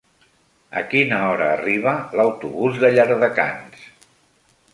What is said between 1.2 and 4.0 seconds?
hora arriba l'autobús de Llardecans?